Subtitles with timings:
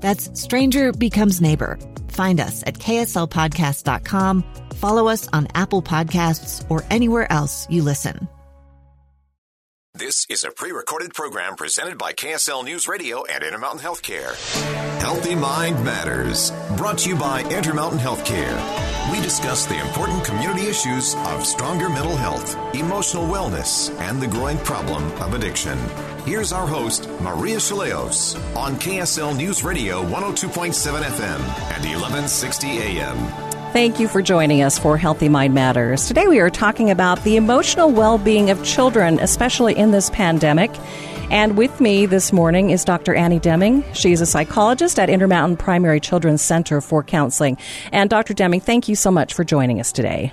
[0.00, 1.78] That's Stranger Becomes Neighbor.
[2.08, 4.44] Find us at kslpodcast.com,
[4.74, 8.28] follow us on Apple Podcasts, or anywhere else you listen.
[9.98, 14.32] This is a pre recorded program presented by KSL News Radio and Intermountain Healthcare.
[15.00, 18.87] Healthy Mind Matters, brought to you by Intermountain Healthcare.
[19.10, 24.58] We discuss the important community issues of stronger mental health, emotional wellness, and the growing
[24.58, 25.78] problem of addiction.
[26.26, 31.40] Here's our host, Maria Shilaos, on KSL News Radio 102.7 FM
[31.72, 33.47] and 1160 AM.
[33.72, 36.08] Thank you for joining us for Healthy Mind Matters.
[36.08, 40.70] Today we are talking about the emotional well being of children, especially in this pandemic.
[41.30, 43.14] And with me this morning is Dr.
[43.14, 43.84] Annie Deming.
[43.92, 47.58] She is a psychologist at Intermountain Primary Children's Center for Counseling.
[47.92, 48.32] And Dr.
[48.32, 50.32] Deming, thank you so much for joining us today.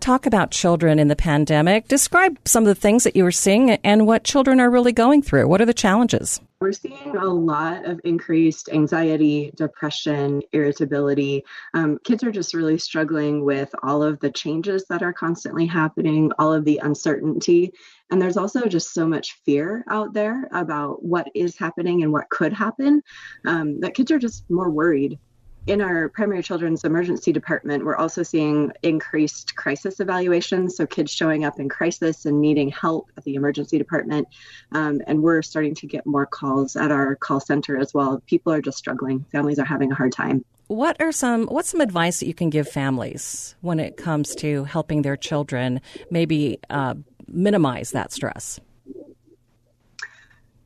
[0.00, 1.88] Talk about children in the pandemic.
[1.88, 5.22] Describe some of the things that you are seeing and what children are really going
[5.22, 5.48] through.
[5.48, 6.38] What are the challenges?
[6.64, 11.44] We're seeing a lot of increased anxiety, depression, irritability.
[11.74, 16.32] Um, kids are just really struggling with all of the changes that are constantly happening,
[16.38, 17.74] all of the uncertainty.
[18.10, 22.30] And there's also just so much fear out there about what is happening and what
[22.30, 23.02] could happen
[23.44, 25.18] um, that kids are just more worried
[25.66, 30.76] in our primary children's emergency department, we're also seeing increased crisis evaluations.
[30.76, 34.28] So, kids showing up in crisis and needing help at the emergency department.
[34.72, 38.22] Um, and we're starting to get more calls at our call center as well.
[38.26, 40.44] People are just struggling, families are having a hard time.
[40.66, 44.64] What are some what's some advice that you can give families when it comes to
[44.64, 45.80] helping their children
[46.10, 46.94] maybe uh,
[47.26, 48.60] minimize that stress?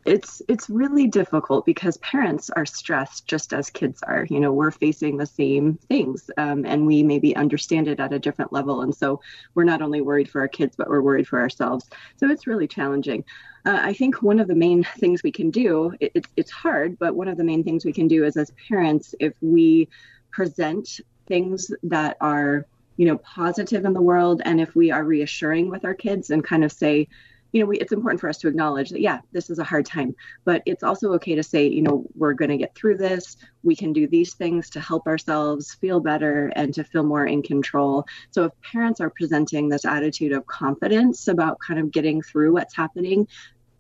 [0.09, 4.27] It's it's really difficult because parents are stressed just as kids are.
[4.31, 8.19] You know we're facing the same things um, and we maybe understand it at a
[8.19, 8.81] different level.
[8.81, 9.21] And so
[9.55, 11.91] we're not only worried for our kids but we're worried for ourselves.
[12.17, 13.25] So it's really challenging.
[13.67, 16.97] Uh, i think one of the main things we can do it, it's, it's hard
[16.99, 19.89] but one of the main things we can do is as parents if we
[20.31, 22.65] present things that are
[22.97, 26.45] you know positive in the world and if we are reassuring with our kids and
[26.45, 27.09] kind of say
[27.53, 29.87] you know, we, it's important for us to acknowledge that, yeah, this is a hard
[29.87, 30.15] time,
[30.45, 33.37] but it's also okay to say, you know, we're going to get through this.
[33.63, 37.43] We can do these things to help ourselves feel better and to feel more in
[37.43, 38.07] control.
[38.31, 42.77] So if parents are presenting this attitude of confidence about kind of getting through what's
[42.77, 43.27] happening,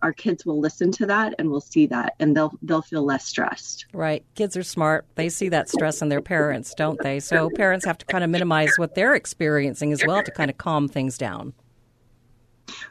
[0.00, 3.24] our kids will listen to that and will see that and they'll they'll feel less
[3.24, 3.86] stressed.
[3.92, 4.24] Right.
[4.36, 5.06] Kids are smart.
[5.16, 7.18] They see that stress in their parents, don't they?
[7.20, 10.58] So parents have to kind of minimize what they're experiencing as well to kind of
[10.58, 11.52] calm things down.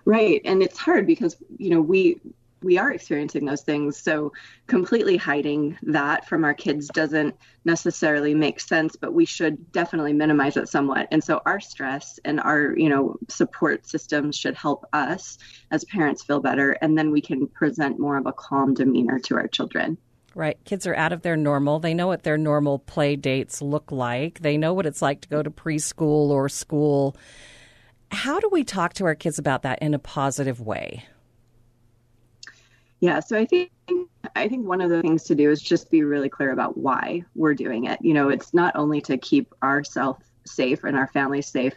[0.06, 0.42] Right.
[0.46, 2.20] And it's hard because, you know, we
[2.64, 3.98] we are experiencing those things.
[3.98, 4.34] So
[4.66, 10.58] completely hiding that from our kids doesn't necessarily make sense, but we should definitely minimize
[10.58, 11.08] it somewhat.
[11.12, 15.38] And so our stress and our, you know, support systems should help us
[15.72, 16.72] as parents feel better.
[16.72, 19.98] And then we can present more of a calm demeanor to our children.
[20.34, 20.58] Right.
[20.66, 21.80] Kids are out of their normal.
[21.80, 24.40] They know what their normal play dates look like.
[24.40, 27.16] They know what it's like to go to preschool or school
[28.12, 31.06] how do we talk to our kids about that in a positive way?
[33.00, 33.72] Yeah, so I think
[34.36, 37.24] I think one of the things to do is just be really clear about why
[37.36, 38.00] we're doing it.
[38.02, 41.74] You know, it's not only to keep ourselves safe and our families safe,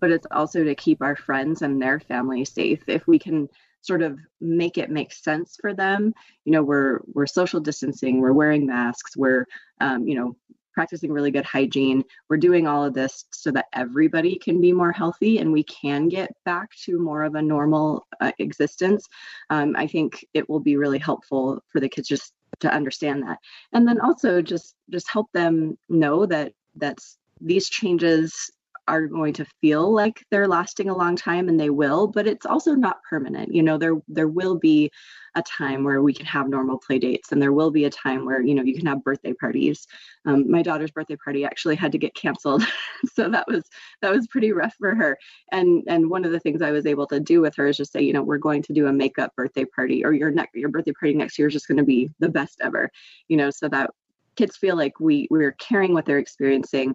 [0.00, 2.82] but it's also to keep our friends and their families safe.
[2.86, 3.48] If we can
[3.82, 6.14] sort of make it make sense for them,
[6.44, 9.46] you know, we're we're social distancing, we're wearing masks, we're
[9.80, 10.36] um, you know
[10.74, 12.04] practicing really good hygiene.
[12.28, 16.08] We're doing all of this so that everybody can be more healthy and we can
[16.08, 19.06] get back to more of a normal uh, existence.
[19.50, 23.38] Um, I think it will be really helpful for the kids just to understand that,
[23.72, 28.50] and then also just just help them know that that's these changes
[28.86, 32.46] are going to feel like they're lasting a long time and they will but it's
[32.46, 33.54] also not permanent.
[33.54, 34.90] You know there there will be
[35.36, 38.24] a time where we can have normal play dates and there will be a time
[38.24, 39.86] where you know you can have birthday parties.
[40.26, 42.62] Um, my daughter's birthday party actually had to get canceled
[43.14, 43.64] so that was
[44.02, 45.18] that was pretty rough for her.
[45.52, 47.92] And and one of the things i was able to do with her is just
[47.92, 50.68] say you know we're going to do a makeup birthday party or your next your
[50.68, 52.90] birthday party next year is just going to be the best ever.
[53.28, 53.90] You know so that
[54.36, 56.94] kids feel like we we're caring what they're experiencing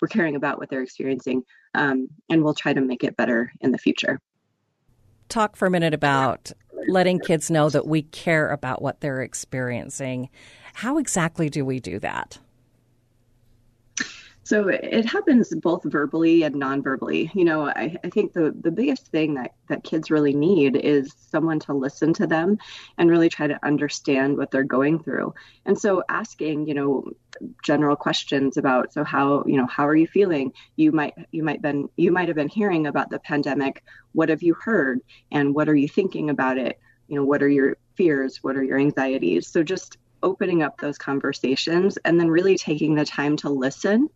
[0.00, 1.42] we're caring about what they're experiencing
[1.74, 4.20] um, and we'll try to make it better in the future.
[5.28, 6.52] Talk for a minute about
[6.88, 10.28] letting kids know that we care about what they're experiencing.
[10.74, 12.38] How exactly do we do that
[14.50, 17.30] so it happens both verbally and non-verbally.
[17.34, 21.14] You know, I, I think the, the biggest thing that, that kids really need is
[21.30, 22.58] someone to listen to them
[22.98, 25.34] and really try to understand what they're going through.
[25.66, 27.12] And so asking, you know,
[27.62, 30.52] general questions about so how, you know, how are you feeling?
[30.74, 33.84] You might you might been you might have been hearing about the pandemic.
[34.14, 34.98] What have you heard?
[35.30, 36.80] And what are you thinking about it?
[37.06, 38.42] You know, what are your fears?
[38.42, 39.46] What are your anxieties?
[39.46, 44.08] So just opening up those conversations and then really taking the time to listen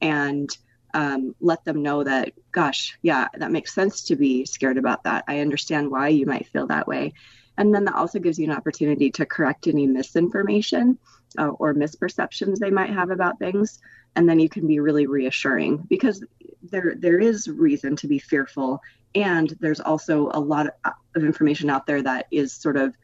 [0.00, 0.50] and
[0.94, 5.24] um, let them know that, gosh, yeah, that makes sense to be scared about that.
[5.26, 7.14] I understand why you might feel that way.
[7.56, 10.98] And then that also gives you an opportunity to correct any misinformation
[11.38, 13.80] uh, or misperceptions they might have about things.
[14.16, 16.24] And then you can be really reassuring because
[16.62, 18.80] there there is reason to be fearful,
[19.14, 22.94] and there's also a lot of, of information out there that is sort of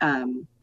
[0.00, 0.53] um, uh,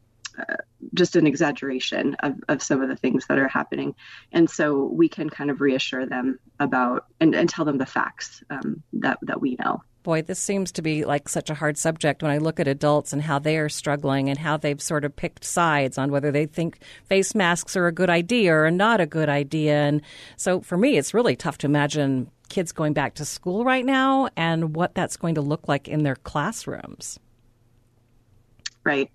[0.94, 3.94] just an exaggeration of, of some of the things that are happening.
[4.32, 8.42] And so we can kind of reassure them about and, and tell them the facts
[8.50, 9.82] um, that, that we know.
[10.02, 13.12] Boy, this seems to be like such a hard subject when I look at adults
[13.12, 16.46] and how they are struggling and how they've sort of picked sides on whether they
[16.46, 19.74] think face masks are a good idea or not a good idea.
[19.74, 20.02] And
[20.36, 24.28] so for me, it's really tough to imagine kids going back to school right now
[24.36, 27.20] and what that's going to look like in their classrooms.
[28.84, 29.10] Right.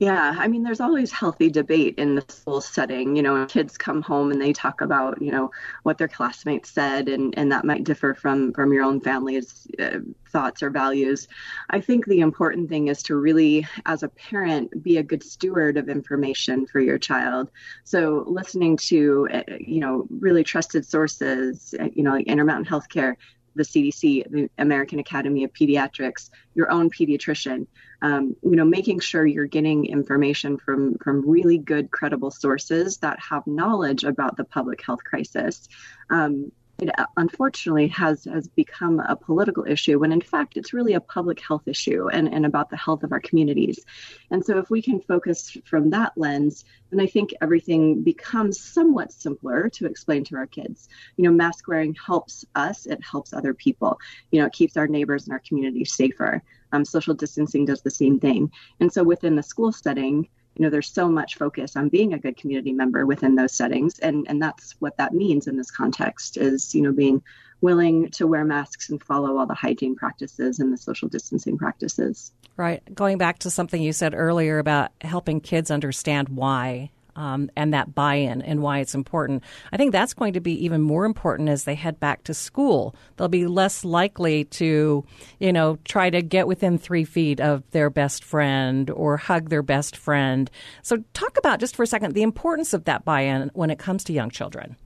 [0.00, 3.14] Yeah, I mean, there's always healthy debate in the school setting.
[3.14, 5.52] You know, kids come home and they talk about, you know,
[5.84, 10.00] what their classmates said, and, and that might differ from from your own family's uh,
[10.30, 11.28] thoughts or values.
[11.70, 15.76] I think the important thing is to really, as a parent, be a good steward
[15.76, 17.52] of information for your child.
[17.84, 23.14] So, listening to, uh, you know, really trusted sources, uh, you know, like Intermountain Healthcare,
[23.54, 27.66] the CDC, the American Academy of Pediatrics, your own pediatrician.
[28.02, 33.18] Um, you know, making sure you're getting information from from really good, credible sources that
[33.20, 35.68] have knowledge about the public health crisis.
[36.10, 40.94] Um, it uh, unfortunately has has become a political issue when in fact it's really
[40.94, 43.84] a public health issue and, and about the health of our communities.
[44.30, 49.12] And so if we can focus from that lens then i think everything becomes somewhat
[49.12, 50.88] simpler to explain to our kids.
[51.16, 53.98] You know mask wearing helps us it helps other people.
[54.30, 56.42] You know it keeps our neighbors and our communities safer.
[56.72, 58.50] Um, social distancing does the same thing.
[58.80, 62.18] And so within the school setting you know there's so much focus on being a
[62.18, 63.98] good community member within those settings.
[63.98, 67.22] And and that's what that means in this context is you know being
[67.60, 72.32] willing to wear masks and follow all the hygiene practices and the social distancing practices.
[72.56, 72.82] Right.
[72.94, 77.94] Going back to something you said earlier about helping kids understand why um, and that
[77.94, 79.42] buy in and why it's important.
[79.72, 82.94] I think that's going to be even more important as they head back to school.
[83.16, 85.04] They'll be less likely to,
[85.38, 89.62] you know, try to get within three feet of their best friend or hug their
[89.62, 90.50] best friend.
[90.82, 93.78] So, talk about just for a second the importance of that buy in when it
[93.78, 94.76] comes to young children.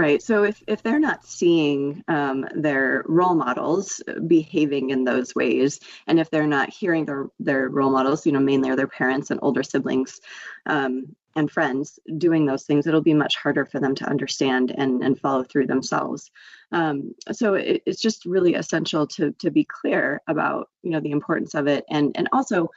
[0.00, 0.22] Right.
[0.22, 6.18] So if, if they're not seeing um, their role models behaving in those ways, and
[6.18, 9.62] if they're not hearing their, their role models, you know, mainly their parents and older
[9.62, 10.18] siblings
[10.64, 15.02] um, and friends doing those things, it'll be much harder for them to understand and,
[15.02, 16.30] and follow through themselves.
[16.72, 21.10] Um, so it, it's just really essential to to be clear about you know the
[21.10, 22.70] importance of it, and and also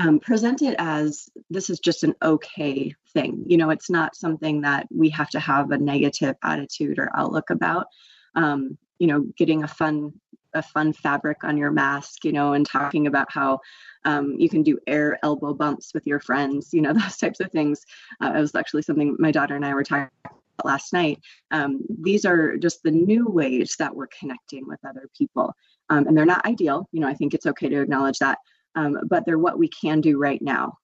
[0.00, 3.44] um, present it as this is just an okay thing.
[3.46, 7.50] You know, it's not something that we have to have a negative attitude or outlook
[7.50, 7.86] about.
[8.34, 10.14] Um, you know, getting a fun
[10.54, 13.60] a fun fabric on your mask, you know, and talking about how
[14.04, 17.52] um, you can do air elbow bumps with your friends, you know, those types of
[17.52, 17.84] things.
[18.20, 21.20] Uh, it was actually something my daughter and I were talking about last night.
[21.50, 25.54] Um, these are just the new ways that we're connecting with other people.
[25.88, 26.88] Um, and they're not ideal.
[26.90, 28.38] You know, I think it's okay to acknowledge that
[28.74, 30.78] um, but they're what we can do right now.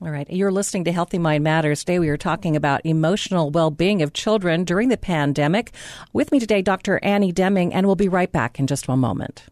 [0.00, 0.30] All right.
[0.30, 1.80] You're listening to Healthy Mind Matters.
[1.80, 5.72] Today we are talking about emotional well being of children during the pandemic.
[6.12, 7.00] With me today, Dr.
[7.02, 9.46] Annie Deming, and we'll be right back in just one moment.